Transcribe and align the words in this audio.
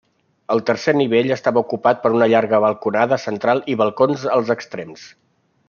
El 0.53 0.61
tercer 0.69 0.93
nivell 0.95 1.33
estava 1.35 1.61
ocupat 1.65 2.01
per 2.05 2.11
una 2.15 2.29
llarga 2.33 2.61
balconada 2.65 3.21
central 3.27 3.63
i 3.75 3.77
balcons 3.83 4.25
als 4.39 4.51
extrems. 4.59 5.05